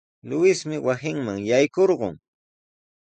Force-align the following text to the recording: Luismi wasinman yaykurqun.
Luismi 0.29 0.77
wasinman 0.85 1.39
yaykurqun. 1.49 2.15